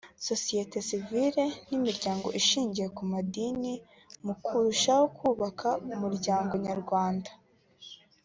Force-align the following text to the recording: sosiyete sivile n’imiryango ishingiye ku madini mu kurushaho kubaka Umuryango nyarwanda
sosiyete 0.27 0.77
sivile 0.87 1.43
n’imiryango 1.67 2.27
ishingiye 2.39 2.87
ku 2.95 3.03
madini 3.11 3.73
mu 4.25 4.33
kurushaho 4.43 5.03
kubaka 5.17 5.69
Umuryango 5.95 6.53
nyarwanda 6.67 7.31